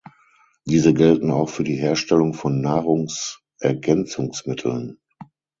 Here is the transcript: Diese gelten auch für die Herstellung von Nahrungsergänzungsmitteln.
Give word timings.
Diese 0.65 0.95
gelten 0.95 1.29
auch 1.29 1.47
für 1.49 1.63
die 1.63 1.75
Herstellung 1.75 2.33
von 2.33 2.59
Nahrungsergänzungsmitteln. 2.59 4.97